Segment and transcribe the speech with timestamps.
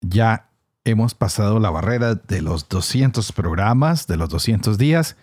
[0.00, 0.50] Ya
[0.84, 5.16] hemos pasado la barrera de los 200 programas, de los 200 días.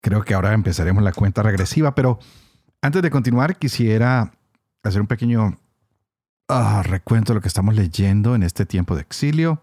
[0.00, 2.18] Creo que ahora empezaremos la cuenta regresiva, pero
[2.80, 4.32] antes de continuar quisiera
[4.82, 5.58] hacer un pequeño
[6.48, 9.60] ah, recuento de lo que estamos leyendo en este tiempo de exilio.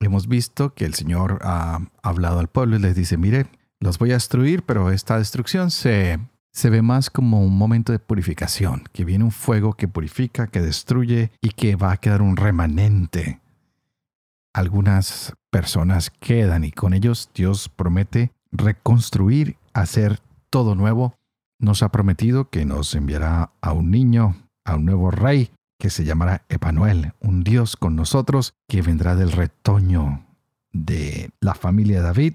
[0.00, 3.46] Hemos visto que el Señor ha hablado al pueblo y les dice, mire,
[3.80, 6.20] los voy a destruir, pero esta destrucción se,
[6.52, 10.60] se ve más como un momento de purificación, que viene un fuego que purifica, que
[10.60, 13.40] destruye y que va a quedar un remanente
[14.58, 20.18] algunas personas quedan y con ellos Dios promete reconstruir, hacer
[20.50, 21.14] todo nuevo.
[21.60, 26.04] Nos ha prometido que nos enviará a un niño, a un nuevo rey, que se
[26.04, 30.26] llamará Epanuel, un Dios con nosotros que vendrá del retoño
[30.72, 32.34] de la familia David.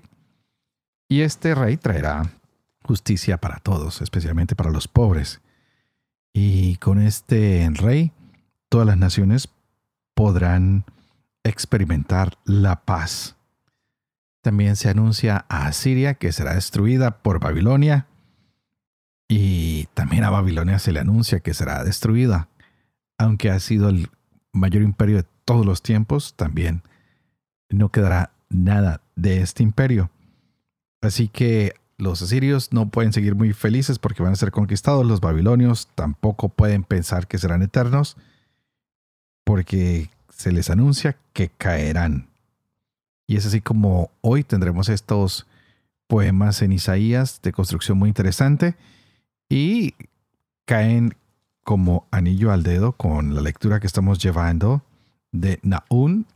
[1.10, 2.32] Y este rey traerá
[2.84, 5.42] justicia para todos, especialmente para los pobres.
[6.34, 8.12] Y con este rey,
[8.70, 9.50] todas las naciones
[10.14, 10.86] podrán
[11.44, 13.36] experimentar la paz.
[14.42, 18.08] También se anuncia a Asiria que será destruida por Babilonia.
[19.28, 22.50] Y también a Babilonia se le anuncia que será destruida.
[23.18, 24.10] Aunque ha sido el
[24.52, 26.84] mayor imperio de todos los tiempos, también
[27.70, 30.10] no quedará nada de este imperio.
[31.02, 35.06] Así que los asirios no pueden seguir muy felices porque van a ser conquistados.
[35.06, 38.18] Los babilonios tampoco pueden pensar que serán eternos
[39.44, 42.28] porque se les anuncia que caerán.
[43.26, 45.48] Y es así como hoy tendremos estos
[46.08, 48.76] poemas en Isaías de construcción muy interesante
[49.50, 49.96] y
[50.66, 51.16] caen
[51.64, 54.84] como anillo al dedo con la lectura que estamos llevando
[55.32, 56.28] de Naún,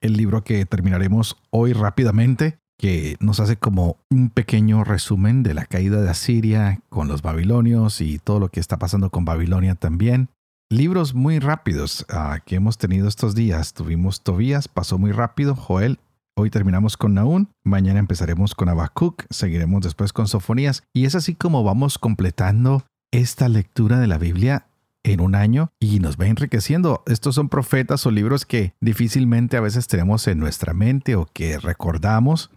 [0.00, 5.66] el libro que terminaremos hoy rápidamente, que nos hace como un pequeño resumen de la
[5.66, 10.30] caída de Asiria con los babilonios y todo lo que está pasando con Babilonia también.
[10.70, 13.74] Libros muy rápidos ah, que hemos tenido estos días.
[13.74, 15.54] Tuvimos Tobías, pasó muy rápido.
[15.54, 15.98] Joel,
[16.36, 17.50] hoy terminamos con Naún.
[17.64, 19.24] Mañana empezaremos con Habacuc.
[19.28, 20.82] Seguiremos después con Sofonías.
[20.94, 24.68] Y es así como vamos completando esta lectura de la Biblia
[25.02, 27.02] en un año y nos va enriqueciendo.
[27.06, 31.58] Estos son profetas o libros que difícilmente a veces tenemos en nuestra mente o que
[31.58, 32.50] recordamos.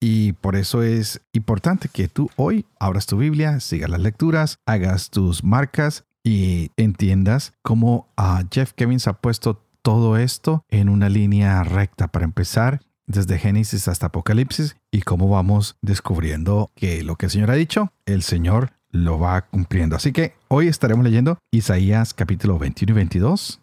[0.00, 5.10] Y por eso es importante que tú hoy abras tu Biblia, sigas las lecturas, hagas
[5.10, 11.62] tus marcas y entiendas cómo a Jeff Kevins ha puesto todo esto en una línea
[11.62, 17.32] recta para empezar desde Génesis hasta Apocalipsis y cómo vamos descubriendo que lo que el
[17.32, 19.96] Señor ha dicho, el Señor lo va cumpliendo.
[19.96, 23.60] Así que hoy estaremos leyendo Isaías capítulo 21 y 22.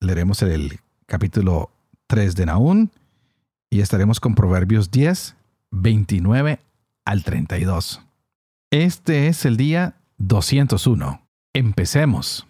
[0.00, 1.70] Leeremos el capítulo
[2.06, 2.92] 3 de Naún
[3.70, 5.36] y estaremos con Proverbios 10,
[5.70, 6.60] 29
[7.04, 8.02] al 32.
[8.70, 11.26] Este es el día 201.
[11.54, 12.46] Empecemos.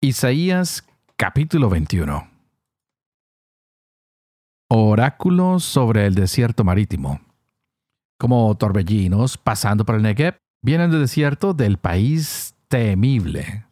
[0.00, 0.84] Isaías
[1.16, 2.30] capítulo 21
[4.70, 7.20] Oráculo sobre el desierto marítimo.
[8.18, 13.67] Como torbellinos pasando por el Negev, vienen del desierto del país temible.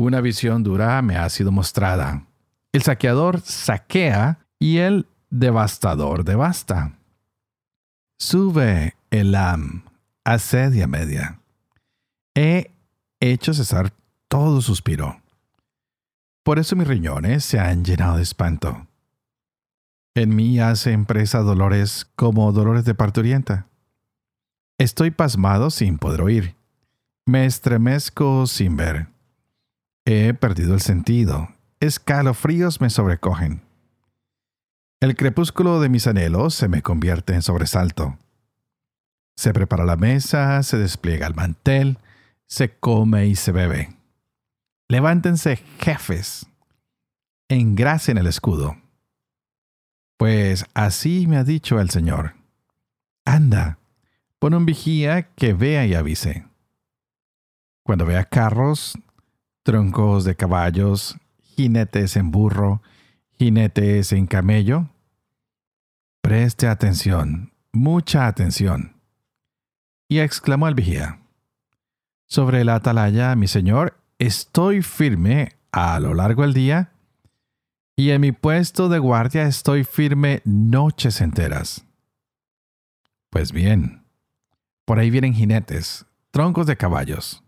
[0.00, 2.26] Una visión dura me ha sido mostrada.
[2.72, 6.96] El saqueador saquea y el devastador devasta.
[8.18, 9.84] Sube, Elam,
[10.24, 11.42] asedia media.
[12.34, 12.70] He
[13.20, 13.92] hecho cesar
[14.28, 15.20] todo suspiro.
[16.44, 18.86] Por eso mis riñones se han llenado de espanto.
[20.14, 23.66] En mí hace empresa dolores como dolores de parturienta.
[24.78, 26.56] Estoy pasmado sin poder oír.
[27.26, 29.19] Me estremezco sin ver.
[30.04, 31.48] He perdido el sentido.
[31.80, 33.62] Escalofríos me sobrecogen.
[35.00, 38.18] El crepúsculo de mis anhelos se me convierte en sobresalto.
[39.36, 41.98] Se prepara la mesa, se despliega el mantel,
[42.46, 43.96] se come y se bebe.
[44.88, 46.46] Levántense, jefes,
[47.48, 48.76] engrasen el escudo.
[50.18, 52.34] Pues así me ha dicho el Señor.
[53.24, 53.78] Anda,
[54.38, 56.44] pon un vigía que vea y avise.
[57.82, 58.98] Cuando vea carros,
[59.62, 61.16] troncos de caballos,
[61.56, 62.82] jinetes en burro,
[63.38, 64.88] jinetes en camello,
[66.20, 68.96] preste atención, mucha atención.
[70.08, 71.20] Y exclamó el vigía,
[72.26, 76.92] Sobre la atalaya, mi señor, estoy firme a lo largo del día
[77.96, 81.84] y en mi puesto de guardia estoy firme noches enteras.
[83.28, 84.04] Pues bien,
[84.84, 87.44] por ahí vienen jinetes, troncos de caballos.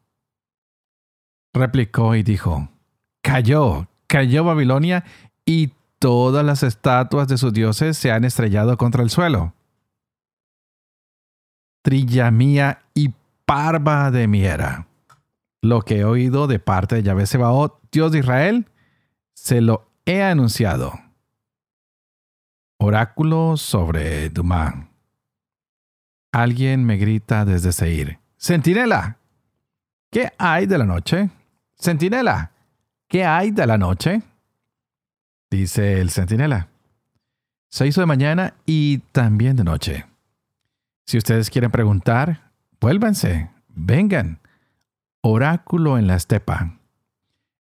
[1.55, 2.69] Replicó y dijo,
[3.23, 5.05] cayó, cayó Babilonia
[5.45, 9.55] y todas las estatuas de sus dioses se han estrellado contra el suelo.
[11.83, 13.13] Trilla mía y
[13.45, 14.87] parva de mi era.
[15.61, 18.67] Lo que he oído de parte de Yahvé Sebaot, Dios de Israel,
[19.35, 20.93] se lo he anunciado.
[22.79, 24.89] Oráculo sobre Dumá.
[26.33, 28.19] Alguien me grita desde Seir.
[28.41, 29.19] Centinela,
[30.11, 31.31] ¿qué hay de la noche?
[31.83, 32.53] Centinela,
[33.09, 34.23] ¿qué hay de la noche?
[35.51, 36.69] Dice el centinela.
[37.71, 40.07] Se hizo de mañana y también de noche.
[41.07, 44.39] Si ustedes quieren preguntar, vuélvanse, vengan.
[45.23, 46.79] Oráculo en la estepa.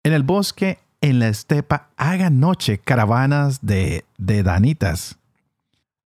[0.01, 5.19] En el bosque, en la estepa, hagan noche caravanas de, de danitas.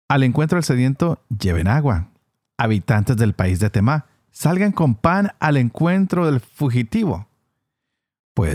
[0.10, 2.10] Al encuentro del sediento, lleven agua.
[2.58, 7.30] Habitantes del país de Temá, salgan con pan al encuentro del fugitivo.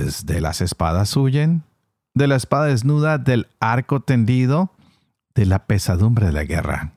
[0.01, 1.65] Pues de las espadas huyen,
[2.15, 4.71] de la espada desnuda, del arco tendido,
[5.35, 6.93] de la pesadumbre de la guerra.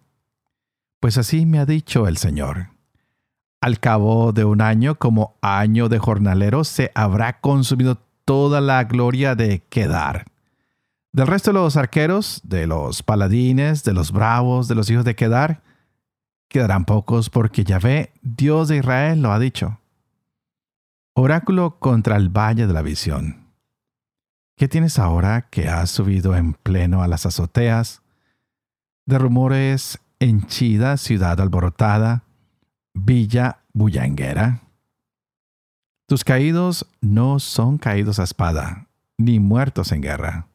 [0.99, 2.67] Pues así me ha dicho el Señor.
[3.59, 9.33] Al cabo de un año, como año de jornalero, se habrá consumido toda la gloria
[9.33, 10.25] de Kedar.
[11.11, 15.15] Del resto de los arqueros, de los paladines, de los bravos, de los hijos de
[15.15, 15.63] Kedar,
[16.47, 19.80] quedarán pocos porque Yahvé, Dios de Israel, lo ha dicho.
[21.13, 23.47] Oráculo contra el valle de la visión.
[24.55, 28.01] ¿Qué tienes ahora que has subido en pleno a las azoteas?
[29.05, 32.23] De rumores henchida ciudad alborotada,
[32.93, 34.61] villa bullanguera.
[36.07, 38.87] Tus caídos no son caídos a espada,
[39.17, 40.47] ni muertos en guerra.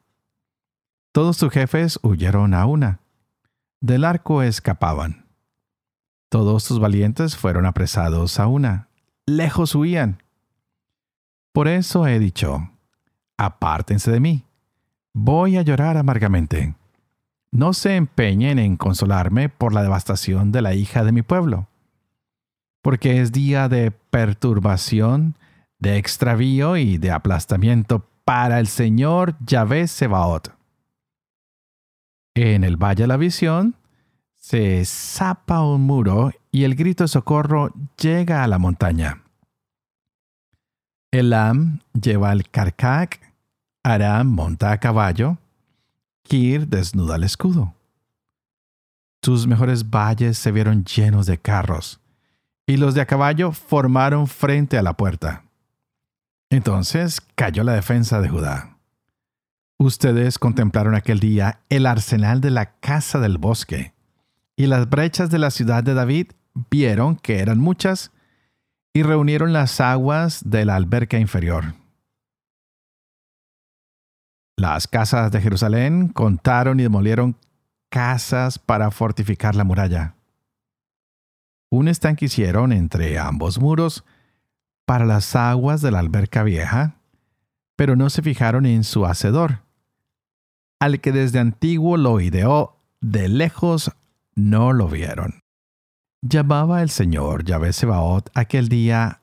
[1.13, 3.01] Todos tus jefes huyeron a una.
[3.81, 5.27] Del arco escapaban.
[6.29, 8.89] Todos tus valientes fueron apresados a una.
[9.27, 10.23] Lejos huían.
[11.57, 12.71] Por eso he dicho,
[13.39, 14.45] apártense de mí.
[15.15, 16.75] Voy a llorar amargamente.
[17.51, 21.67] No se empeñen en consolarme por la devastación de la hija de mi pueblo,
[22.83, 25.39] porque es día de perturbación,
[25.79, 30.53] de extravío y de aplastamiento para el Señor Yahvé Sebaot.
[32.35, 33.77] En el valle de la visión
[34.35, 39.23] se zapa un muro y el grito de socorro llega a la montaña.
[41.17, 43.21] Elam lleva el carcac,
[43.83, 45.39] Aram monta a caballo,
[46.25, 47.75] Kir desnuda el escudo.
[49.23, 52.01] Tus mejores valles se vieron llenos de carros,
[52.67, 55.45] y los de a caballo formaron frente a la puerta.
[56.51, 58.77] Entonces cayó la defensa de Judá.
[59.79, 63.95] Ustedes contemplaron aquel día el arsenal de la casa del bosque,
[64.55, 66.33] y las brechas de la ciudad de David
[66.69, 68.13] vieron que eran muchas
[68.97, 71.75] y reunieron las aguas de la alberca inferior.
[74.57, 77.37] Las casas de Jerusalén contaron y demolieron
[77.91, 80.15] casas para fortificar la muralla.
[81.71, 84.03] Un estanque hicieron entre ambos muros
[84.87, 86.97] para las aguas de la alberca vieja,
[87.77, 89.61] pero no se fijaron en su hacedor.
[90.81, 93.93] Al que desde antiguo lo ideó, de lejos
[94.35, 95.43] no lo vieron.
[96.29, 99.21] Llamaba el Señor Yahvé Sebaot aquel día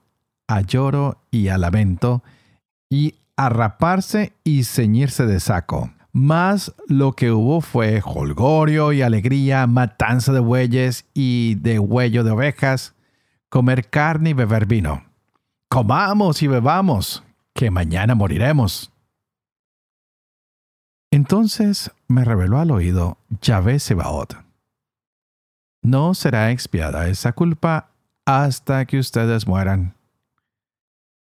[0.48, 2.24] a lloro y a lamento,
[2.90, 5.92] y a raparse y ceñirse de saco.
[6.14, 12.32] Mas lo que hubo fue holgorio y alegría, matanza de bueyes y de huello de
[12.32, 12.96] ovejas,
[13.50, 15.04] comer carne y beber vino.
[15.70, 18.94] Comamos y bebamos, que mañana moriremos.
[21.12, 24.43] Entonces me reveló al oído Yahvé Sebaot
[25.84, 27.90] no será expiada esa culpa
[28.26, 29.96] hasta que ustedes mueran.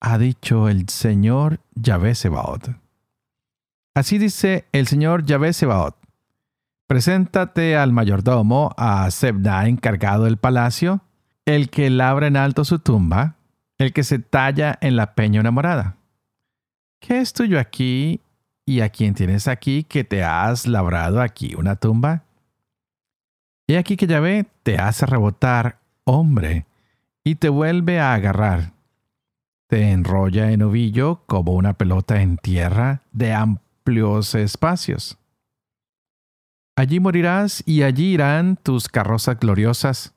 [0.02, 2.76] Ha dicho el Señor Yahvé Sebaot.
[3.94, 5.96] Así dice el Señor Yahvé Sebaot.
[6.88, 11.02] Preséntate al mayordomo, a Sebna encargado del palacio,
[11.46, 13.36] el que labra en alto su tumba,
[13.78, 15.98] el que se talla en la peña enamorada.
[17.00, 18.22] ¿Qué es tuyo aquí
[18.66, 22.24] y a quién tienes aquí que te has labrado aquí una tumba?
[23.70, 26.66] He aquí que Yahvé te hace rebotar, hombre,
[27.24, 28.74] y te vuelve a agarrar.
[29.68, 35.20] Te enrolla en ovillo como una pelota en tierra de amplios espacios.
[36.76, 40.16] Allí morirás y allí irán tus carrozas gloriosas,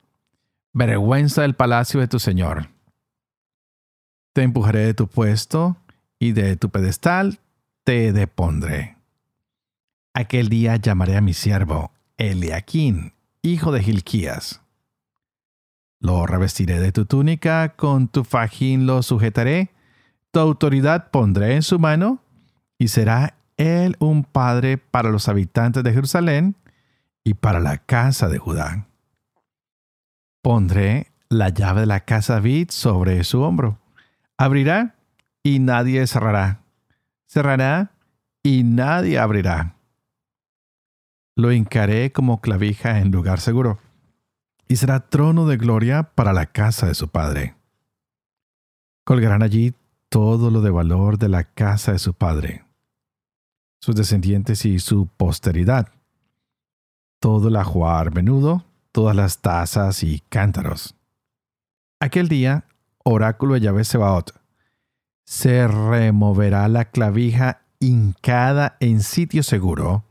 [0.72, 2.70] vergüenza del palacio de tu Señor.
[4.32, 5.76] Te empujaré de tu puesto
[6.18, 7.38] y de tu pedestal
[7.84, 8.96] te depondré.
[10.14, 14.60] Aquel día llamaré a mi siervo, Eliaquín, hijo de Gilquías.
[16.00, 19.70] Lo revestiré de tu túnica, con tu fajín lo sujetaré,
[20.30, 22.22] tu autoridad pondré en su mano,
[22.78, 26.56] y será él un padre para los habitantes de Jerusalén
[27.22, 28.86] y para la casa de Judá.
[30.42, 33.78] Pondré la llave de la casa David sobre su hombro.
[34.36, 34.96] Abrirá
[35.44, 36.62] y nadie cerrará.
[37.28, 37.92] Cerrará
[38.42, 39.76] y nadie abrirá.
[41.34, 43.78] Lo hincaré como clavija en lugar seguro,
[44.68, 47.54] y será trono de gloria para la casa de su padre.
[49.04, 49.74] Colgarán allí
[50.08, 52.64] todo lo de valor de la casa de su padre,
[53.80, 55.88] sus descendientes y su posteridad,
[57.18, 60.94] todo el ajuar menudo, todas las tazas y cántaros.
[61.98, 62.66] Aquel día,
[63.04, 64.38] oráculo de Yahvé Sebaot,
[65.24, 70.04] se removerá la clavija hincada en sitio seguro,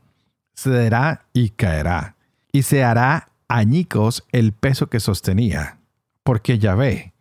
[0.54, 2.16] cederá y caerá,
[2.52, 5.78] y se hará añicos el peso que sostenía,
[6.22, 7.12] porque Yahvé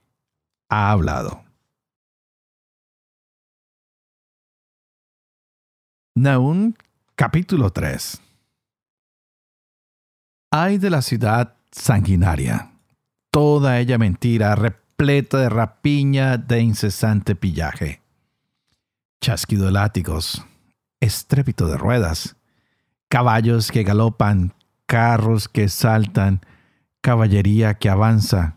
[0.70, 1.44] ha hablado.
[7.16, 8.22] Capítulo 3
[10.52, 12.74] Ay de la ciudad sanguinaria,
[13.32, 18.02] toda ella mentira, repleta de rapiña, de incesante pillaje.
[19.22, 20.46] Chasquido de látigos,
[21.00, 22.36] estrépito de ruedas,
[23.12, 24.54] caballos que galopan,
[24.86, 26.40] carros que saltan,
[27.02, 28.56] caballería que avanza,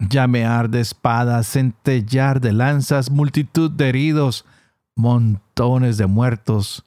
[0.00, 4.44] llamear de espadas, centellar de lanzas, multitud de heridos,
[4.96, 6.84] montones de muertos,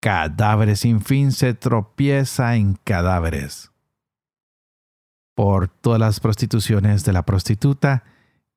[0.00, 3.72] cadáveres sin fin se tropieza en cadáveres.
[5.34, 8.04] Por todas las prostituciones de la prostituta,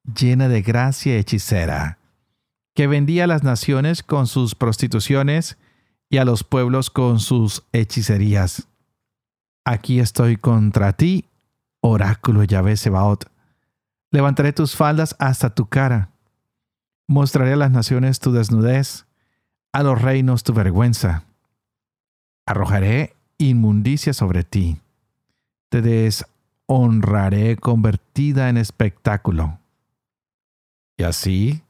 [0.03, 1.97] llena de gracia hechicera,
[2.75, 5.57] que vendía a las naciones con sus prostituciones
[6.09, 8.67] y a los pueblos con sus hechicerías.
[9.65, 11.25] Aquí estoy contra ti,
[11.81, 13.29] oráculo Yahvé Sebaot.
[14.11, 16.09] Levantaré tus faldas hasta tu cara.
[17.07, 19.05] Mostraré a las naciones tu desnudez,
[19.73, 21.25] a los reinos tu vergüenza
[22.45, 24.77] arrojaré inmundicia sobre ti.
[25.69, 29.59] Te deshonraré convertida en espectáculo.
[30.97, 31.61] Y así,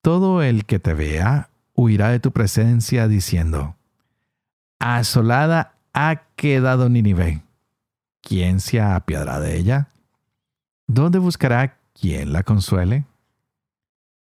[0.00, 3.76] todo el que te vea huirá de tu presencia diciendo,
[4.80, 7.42] Asolada ha quedado Nínive.
[8.20, 9.88] ¿Quién se apiadará de ella?
[10.88, 13.04] ¿Dónde buscará quien la consuele?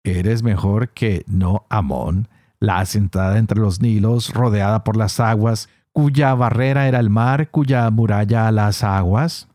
[0.02, 2.28] Eres mejor que no Amón,
[2.58, 7.90] la asentada entre los Nilos, rodeada por las aguas, cuya barrera era el mar, cuya
[7.90, 9.46] muralla las aguas.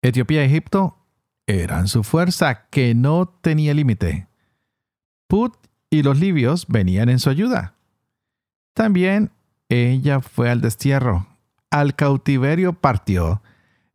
[0.00, 0.96] Etiopía y Egipto
[1.46, 4.26] eran su fuerza que no tenía límite.
[5.28, 7.74] Put y los libios venían en su ayuda.
[8.74, 9.30] También
[9.68, 11.26] ella fue al destierro,
[11.70, 13.42] al cautiverio partió.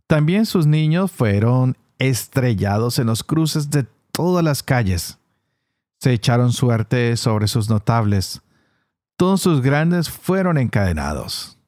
[0.07, 5.19] También sus niños fueron estrellados en los cruces de todas las calles
[6.01, 8.41] se echaron suerte sobre sus notables.
[9.17, 11.59] Todos sus grandes fueron encadenados.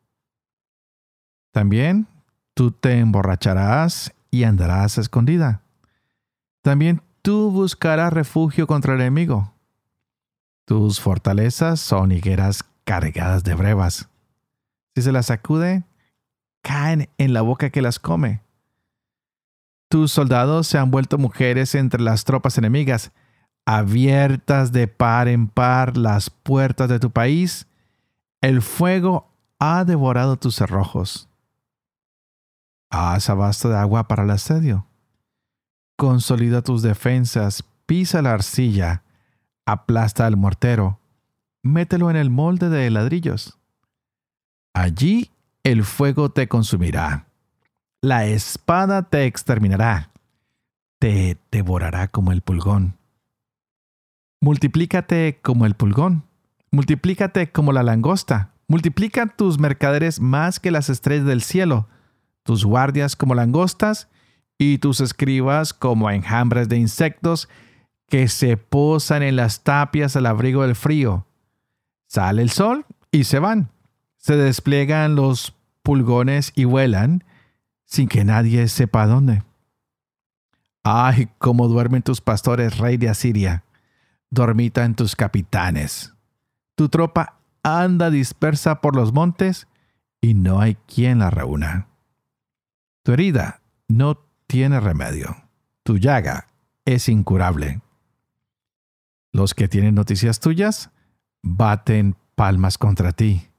[1.51, 2.07] También
[2.55, 5.61] tú te emborracharás y andarás escondida.
[6.63, 9.52] También tú buscarás refugio contra el enemigo.
[10.65, 14.09] Tus fortalezas son higueras cargadas de brevas.
[14.95, 15.83] Si se las sacude,
[16.61, 18.41] caen en la boca que las come.
[19.89, 23.11] Tus soldados se han vuelto mujeres entre las tropas enemigas
[23.65, 27.67] abiertas de par en par las puertas de tu país,
[28.41, 31.29] el fuego ha devorado tus cerrojos.
[32.89, 34.85] Haz abasto de agua para el asedio.
[35.97, 39.02] Consolida tus defensas, pisa la arcilla,
[39.65, 40.99] aplasta al mortero,
[41.61, 43.57] mételo en el molde de ladrillos.
[44.73, 45.31] Allí
[45.63, 47.27] el fuego te consumirá,
[48.01, 50.09] la espada te exterminará,
[50.99, 52.97] te devorará como el pulgón.
[54.41, 56.23] Multiplícate como el pulgón,
[56.71, 61.87] multiplícate como la langosta, multiplica tus mercaderes más que las estrellas del cielo,
[62.43, 64.09] tus guardias como langostas
[64.57, 67.47] y tus escribas como enjambres de insectos
[68.13, 71.25] que se posan en las tapias al abrigo del frío.
[72.05, 73.71] Sale el sol y se van.
[74.17, 77.23] Se despliegan los pulgones y vuelan
[77.85, 79.41] sin que nadie sepa dónde.
[80.83, 83.63] Ay, cómo duermen tus pastores, rey de Asiria
[84.29, 86.13] dormita en tus capitanes.
[86.75, 89.65] Tu tropa anda dispersa por los montes
[90.21, 91.87] y no hay quien la reúna.
[93.01, 95.35] Tu herida no tiene remedio.
[95.81, 96.45] Tu llaga
[96.85, 97.81] es incurable.
[99.33, 100.91] Los que tienen noticias tuyas
[101.41, 103.49] baten palmas contra ti,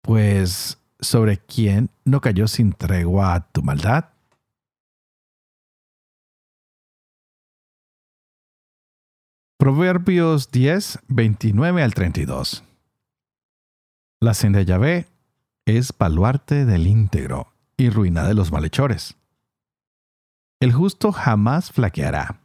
[0.00, 4.08] pues sobre quién no cayó sin tregua tu maldad.
[9.58, 12.64] Proverbios 10, 29 al 32.
[14.20, 15.08] La senda de Yahvé
[15.66, 19.16] es baluarte del íntegro y ruina de los malhechores.
[20.58, 22.41] El justo jamás flaqueará.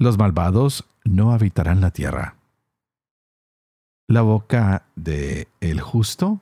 [0.00, 2.36] Los malvados no habitarán la tierra.
[4.06, 6.40] La boca de el justo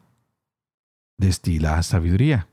[1.17, 2.49] destila sabiduría.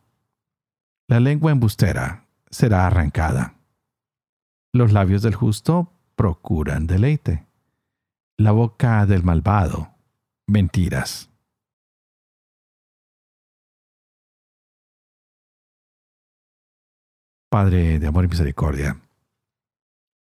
[1.10, 3.56] La lengua embustera será arrancada.
[4.72, 7.46] Los labios del justo procuran deleite.
[8.38, 9.94] La boca del malvado,
[10.48, 11.30] mentiras.
[17.50, 19.00] Padre de amor y misericordia,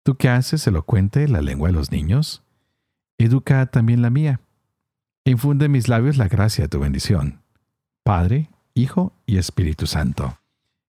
[0.02, 2.42] tú que haces elocuente la lengua de los niños,
[3.18, 4.40] educa también la mía.
[5.24, 7.42] Infunde en mis labios la gracia de tu bendición.
[8.02, 10.38] Padre, Hijo y Espíritu Santo.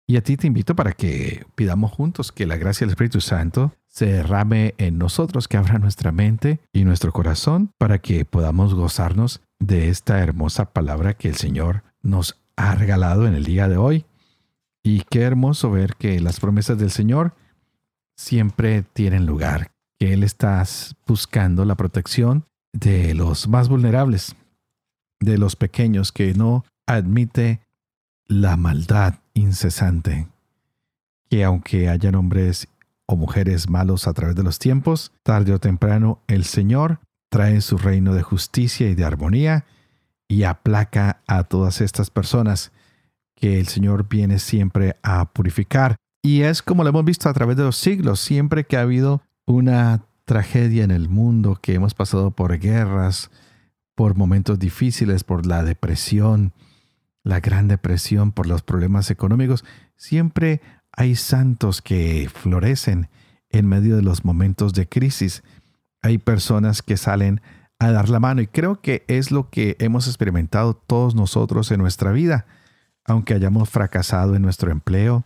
[0.05, 3.73] Y a ti te invito para que pidamos juntos que la gracia del Espíritu Santo
[3.87, 9.41] se derrame en nosotros, que abra nuestra mente y nuestro corazón para que podamos gozarnos
[9.59, 14.05] de esta hermosa palabra que el Señor nos ha regalado en el día de hoy.
[14.83, 17.35] Y qué hermoso ver que las promesas del Señor
[18.19, 20.61] siempre tienen lugar, que Él está
[21.07, 24.35] buscando la protección de los más vulnerables,
[25.21, 27.61] de los pequeños que no admite
[28.27, 30.27] la maldad incesante,
[31.29, 32.67] que aunque hayan hombres
[33.05, 36.99] o mujeres malos a través de los tiempos, tarde o temprano el Señor
[37.29, 39.65] trae su reino de justicia y de armonía
[40.27, 42.73] y aplaca a todas estas personas
[43.35, 45.95] que el Señor viene siempre a purificar.
[46.21, 49.21] Y es como lo hemos visto a través de los siglos, siempre que ha habido
[49.45, 53.31] una tragedia en el mundo, que hemos pasado por guerras,
[53.95, 56.53] por momentos difíciles, por la depresión,
[57.23, 59.65] la Gran Depresión, por los problemas económicos,
[59.95, 63.09] siempre hay santos que florecen
[63.49, 65.43] en medio de los momentos de crisis.
[66.01, 67.41] Hay personas que salen
[67.79, 71.79] a dar la mano y creo que es lo que hemos experimentado todos nosotros en
[71.79, 72.45] nuestra vida.
[73.05, 75.23] Aunque hayamos fracasado en nuestro empleo,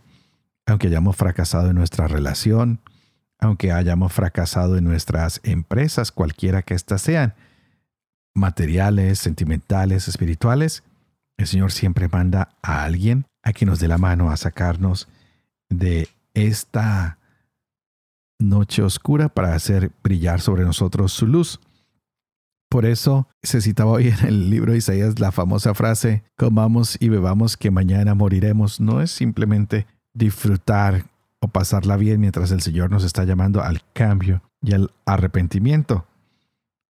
[0.66, 2.80] aunque hayamos fracasado en nuestra relación,
[3.38, 7.34] aunque hayamos fracasado en nuestras empresas, cualquiera que éstas sean,
[8.34, 10.82] materiales, sentimentales, espirituales,
[11.36, 15.08] el Señor siempre manda a alguien a que nos dé la mano a sacarnos
[15.68, 17.18] de esta
[18.38, 21.60] noche oscura para hacer brillar sobre nosotros su luz.
[22.70, 27.08] Por eso se citaba hoy en el libro de Isaías la famosa frase, comamos y
[27.08, 28.80] bebamos que mañana moriremos.
[28.80, 31.04] No es simplemente disfrutar
[31.40, 36.06] o pasarla bien mientras el Señor nos está llamando al cambio y al arrepentimiento.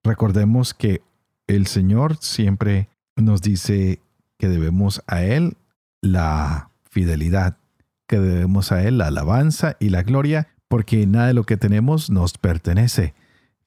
[0.04, 1.02] Recordemos que
[1.48, 4.00] el Señor siempre nos dice
[4.38, 5.58] que debemos a Él
[6.02, 7.58] la fidelidad,
[8.08, 12.10] que debemos a Él la alabanza y la gloria, porque nada de lo que tenemos
[12.10, 13.14] nos pertenece.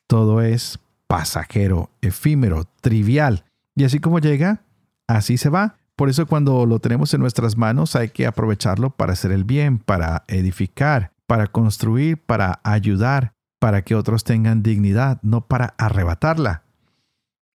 [0.07, 3.45] Todo es pasajero, efímero, trivial.
[3.75, 4.63] Y así como llega,
[5.07, 5.77] así se va.
[5.99, 9.81] Por eso cuando lo tenemos en nuestras manos hay que aprovecharlo para hacer el bien,
[9.81, 16.63] para edificar, para construir, para ayudar, para que otros tengan dignidad, no para arrebatarla.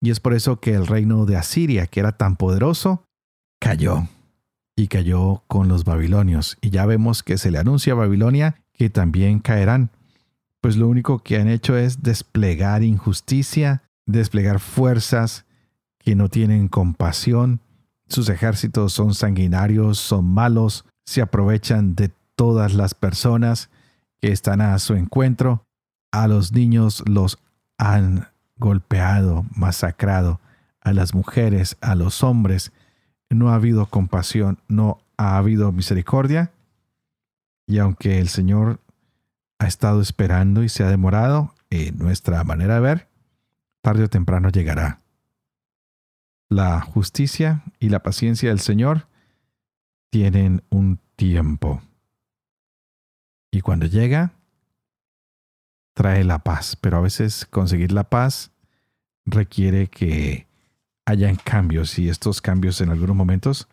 [0.00, 3.04] Y es por eso que el reino de Asiria, que era tan poderoso,
[3.60, 4.08] cayó.
[4.74, 6.56] Y cayó con los babilonios.
[6.62, 9.90] Y ya vemos que se le anuncia a Babilonia que también caerán.
[10.62, 15.44] Pues lo único que han hecho es desplegar injusticia, desplegar fuerzas
[15.98, 17.60] que no tienen compasión.
[18.10, 23.70] Sus ejércitos son sanguinarios, son malos, se aprovechan de todas las personas
[24.20, 25.64] que están a su encuentro.
[26.12, 27.38] A los niños los
[27.78, 30.40] han golpeado, masacrado,
[30.80, 32.72] a las mujeres, a los hombres,
[33.30, 36.50] no ha habido compasión, no ha habido misericordia.
[37.68, 38.80] Y aunque el Señor
[39.60, 43.08] ha estado esperando y se ha demorado, en nuestra manera de ver,
[43.82, 45.00] tarde o temprano llegará.
[46.50, 49.06] La justicia y la paciencia del Señor
[50.10, 51.80] tienen un tiempo.
[53.52, 54.32] Y cuando llega,
[55.94, 58.50] trae la paz, pero a veces conseguir la paz
[59.26, 60.48] requiere que
[61.06, 63.68] hayan cambios y estos cambios en algunos momentos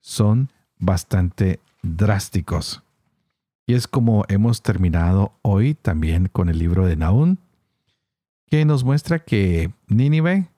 [0.00, 2.82] son bastante drásticos.
[3.66, 7.38] Y es como hemos terminado hoy también con el libro de Naúm,
[8.46, 10.48] que nos muestra que Nínive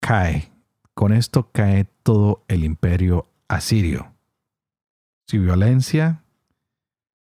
[0.00, 0.52] cae.
[0.94, 4.14] Con esto cae todo el imperio asirio.
[5.26, 6.24] Su violencia,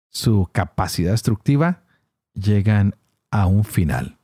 [0.10, 1.84] su capacidad destructiva
[2.34, 2.96] llegan
[3.32, 4.18] a un final.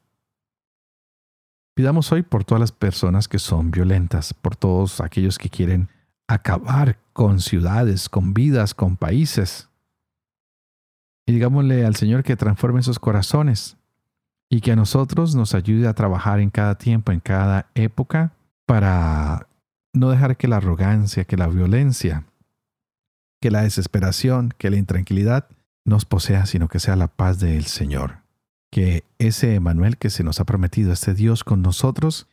[1.75, 5.89] Pidamos hoy por todas las personas que son violentas, por todos aquellos que quieren
[6.27, 9.69] acabar con ciudades, con vidas, con países.
[11.25, 13.77] Y digámosle al Señor que transforme sus corazones
[14.53, 18.33] y que a nosotros nos ayude a trabajar en cada tiempo, en cada época,
[18.67, 19.47] para
[19.93, 22.25] no dejar que la arrogancia, que la violencia,
[23.41, 25.47] que la desesperación, que la intranquilidad
[25.85, 28.17] nos posea, sino que sea la paz del Señor.
[28.69, 32.27] Que ese Emanuel que se nos ha prometido, este Dios con nosotros,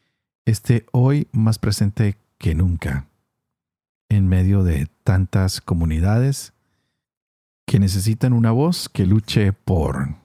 [0.45, 3.07] esté hoy más presente que nunca
[4.11, 6.53] en medio de tantas comunidades
[7.67, 10.17] que necesitan una voz que luche por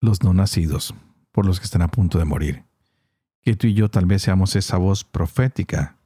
[0.00, 0.96] los no nacidos,
[1.32, 2.64] por los que están a punto de morir.
[3.40, 5.96] Que tú y yo tal vez seamos esa voz profética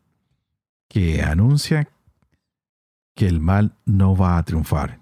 [0.89, 1.89] que anuncia
[3.15, 5.01] que el mal no va a triunfar,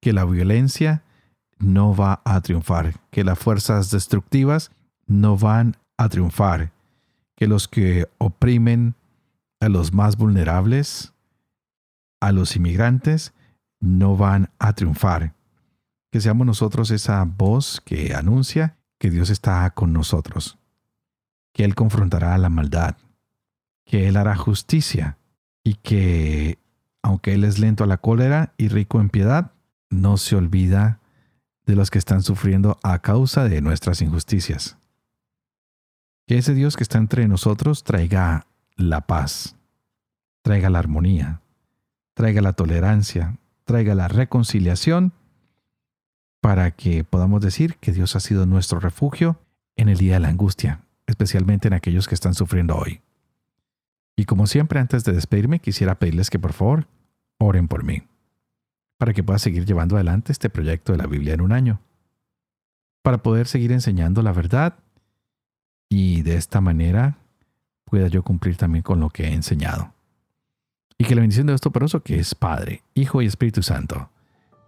[0.00, 1.04] que la violencia
[1.58, 4.72] no va a triunfar, que las fuerzas destructivas
[5.06, 6.72] no van a triunfar,
[7.36, 8.94] que los que oprimen
[9.60, 11.12] a los más vulnerables
[12.20, 13.34] a los inmigrantes
[13.80, 15.34] no van a triunfar.
[16.10, 20.60] Que seamos nosotros esa voz que anuncia que Dios está con nosotros,
[21.52, 22.94] que Él confrontará la maldad,
[23.84, 25.18] que Él hará justicia
[25.64, 26.60] y que,
[27.02, 29.50] aunque Él es lento a la cólera y rico en piedad,
[29.90, 31.00] no se olvida
[31.66, 34.76] de los que están sufriendo a causa de nuestras injusticias.
[36.28, 39.56] Que ese Dios que está entre nosotros traiga la paz,
[40.42, 41.40] traiga la armonía,
[42.14, 45.12] traiga la tolerancia, traiga la reconciliación,
[46.42, 49.38] para que podamos decir que Dios ha sido nuestro refugio
[49.76, 53.00] en el día de la angustia, especialmente en aquellos que están sufriendo hoy.
[54.16, 56.88] Y como siempre, antes de despedirme, quisiera pedirles que por favor
[57.38, 58.02] oren por mí,
[58.98, 61.80] para que pueda seguir llevando adelante este proyecto de la Biblia en un año,
[63.02, 64.74] para poder seguir enseñando la verdad
[65.88, 67.18] y de esta manera
[67.84, 69.94] pueda yo cumplir también con lo que he enseñado.
[70.98, 74.10] Y que la bendición de Dios Toporoso, que es Padre, Hijo y Espíritu Santo,